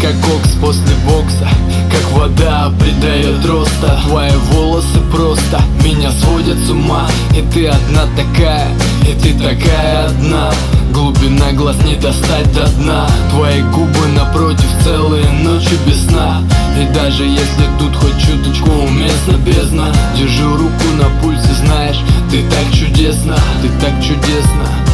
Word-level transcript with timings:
как 0.00 0.14
кокс 0.20 0.50
после 0.60 0.94
бокса 1.06 1.48
Как 1.90 2.12
вода 2.12 2.72
придает 2.78 3.44
роста. 3.44 4.00
Твои 4.06 4.30
волосы 4.52 5.00
просто 5.12 5.60
меня 5.82 6.10
сводят 6.12 6.58
с 6.58 6.70
ума 6.70 7.06
И 7.36 7.42
ты 7.52 7.66
одна 7.66 8.04
такая, 8.16 8.68
и 9.02 9.14
ты 9.20 9.34
такая 9.34 10.06
одна. 10.06 10.50
Глубина 10.92 11.52
глаз 11.52 11.76
не 11.84 11.96
достать 11.96 12.52
до 12.52 12.66
дна 12.78 13.06
Твои 13.30 13.62
губы 13.62 14.06
напротив 14.16 14.68
целые 14.84 15.28
ночи 15.42 15.76
без 15.86 16.06
сна. 16.06 16.42
И 16.80 16.94
даже 16.94 17.24
если 17.24 17.66
тут 17.78 17.94
хоть 17.96 18.18
чуточку 18.18 18.70
уместно 18.70 19.36
бездна 19.44 19.92
Держу 20.16 20.56
руку 20.56 20.84
на 20.98 21.08
пульсе, 21.20 21.52
знаешь, 21.64 22.00
ты 22.30 22.42
так 22.48 22.72
чудесна, 22.72 23.36
ты 23.62 23.68
так 23.80 23.92
чудесна 24.02 24.84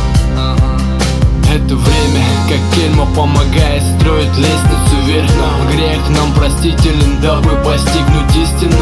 это 1.54 1.74
время, 1.74 2.24
как 2.48 2.60
кельма 2.74 3.06
помогает 3.06 3.82
строить 3.98 4.36
лестницу 4.36 4.96
вверх 5.04 5.30
нам. 5.36 5.68
Грех 5.73 6.09
нам 6.10 6.32
простителен, 6.34 7.20
дабы 7.20 7.50
постигнуть 7.64 8.36
истину. 8.36 8.76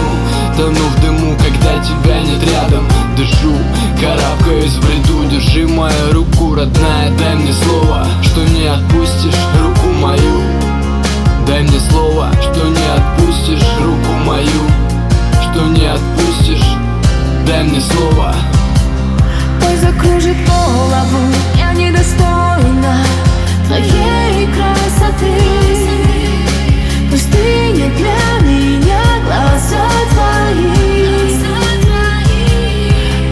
Тону 0.57 0.75
в 0.75 1.01
дыму, 1.01 1.37
когда 1.37 1.83
тебя 1.83 2.21
нет 2.21 2.43
рядом. 2.51 2.85
Дышу, 3.17 3.55
карабкаюсь 4.01 4.73
в 4.73 4.87
бреду. 4.87 5.25
Держи 5.31 5.67
мою 5.67 6.13
руку, 6.13 6.55
родная, 6.55 7.11
дай 7.19 7.35
мне 7.37 7.53
слово 7.53 8.07
Что 8.23 8.45
не 8.45 8.67
отпустишь 8.67 9.41
руку 9.61 9.89
мою. 10.01 10.43
Дай 11.47 11.63
мне 11.63 11.81
слово, 11.91 12.31
что 12.41 12.69
не 12.69 12.87
отпустишь 12.97 13.69
руку 13.81 14.13
мою. 14.27 14.63
Что 15.51 15.67
не 15.69 15.87
отпустишь, 15.87 16.77
дай 17.47 17.65
мне 17.65 17.81
слово 17.81 18.35
закружит 19.81 20.37
голову 20.47 21.33
Я 21.57 21.73
недостойна 21.73 22.97
твоей 23.67 24.47
красоты. 24.47 25.35
Пустыня 27.11 27.91
для 27.97 28.49
меня 28.49 29.03
глаза 29.25 29.89
твои. 30.13 30.99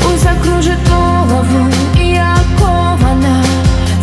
Пусть 0.02 0.22
закружит 0.22 0.78
голову 0.88 1.70
Я 1.94 2.34
окована 2.34 3.42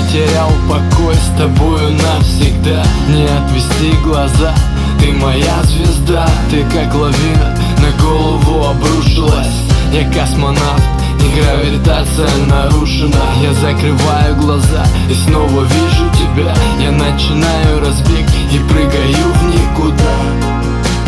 потерял 0.00 0.50
покой 0.68 1.14
с 1.14 1.38
тобою 1.38 1.90
навсегда. 1.92 2.82
Не 3.08 3.24
отвести 3.24 3.92
глаза, 4.02 4.54
ты 4.98 5.12
моя 5.12 5.62
звезда. 5.64 6.26
Ты 6.50 6.64
как 6.64 6.94
лавина 6.94 7.56
на 7.78 8.02
голову 8.02 8.66
обрушилась. 8.68 9.46
Я 9.92 10.08
космонавт, 10.10 10.82
и 11.20 11.40
гравитация 11.40 12.28
нарушена. 12.46 13.24
Я 13.42 13.52
закрываю 13.54 14.36
глаза 14.36 14.86
и 15.10 15.14
снова 15.14 15.64
вижу 15.64 16.10
тебя. 16.14 16.54
Я 16.80 16.92
начинаю 16.92 17.80
разбег 17.80 18.26
и 18.52 18.58
прыгаю 18.58 19.32
в 19.34 19.44
никуда. 19.54 20.16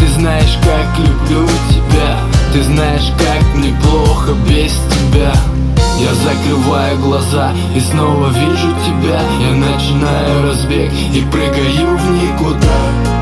Ты 0.00 0.08
знаешь, 0.18 0.58
как 0.62 0.98
люблю 0.98 1.48
тебя. 1.70 2.18
Ты 2.52 2.62
знаешь, 2.64 3.10
как 3.18 3.54
мне 3.54 3.74
плохо 3.82 4.32
без 4.46 4.72
тебя 4.72 5.32
я 5.98 6.14
закрываю 6.14 6.98
глаза 6.98 7.52
и 7.74 7.80
снова 7.80 8.28
вижу 8.28 8.72
тебя. 8.84 9.20
Я 9.40 9.54
начинаю 9.54 10.42
разбег 10.42 10.92
и 10.92 11.20
прыгаю 11.30 11.96
в 11.96 12.10
никуда 12.10 13.21